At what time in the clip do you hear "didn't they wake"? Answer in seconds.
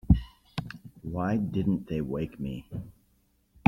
1.37-2.39